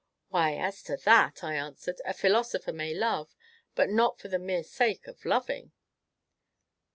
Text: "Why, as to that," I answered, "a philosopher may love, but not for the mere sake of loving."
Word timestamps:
"Why, 0.29 0.53
as 0.55 0.81
to 0.85 0.97
that," 0.97 1.43
I 1.43 1.53
answered, 1.53 2.01
"a 2.05 2.15
philosopher 2.15 2.73
may 2.73 2.91
love, 2.95 3.35
but 3.75 3.91
not 3.91 4.17
for 4.19 4.29
the 4.29 4.39
mere 4.39 4.63
sake 4.63 5.05
of 5.05 5.23
loving." 5.25 5.73